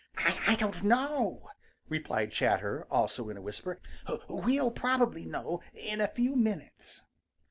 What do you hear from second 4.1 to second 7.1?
"We'll probably know in a few minutes."